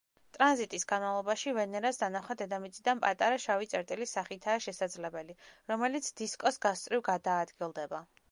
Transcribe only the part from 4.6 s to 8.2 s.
შესაძლებელი, რომელიც დისკოს გასწვრივ გადაადგილდება.